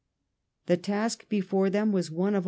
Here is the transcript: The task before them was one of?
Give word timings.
The 0.65 0.77
task 0.77 1.29
before 1.29 1.69
them 1.69 1.91
was 1.91 2.09
one 2.09 2.33
of? 2.33 2.39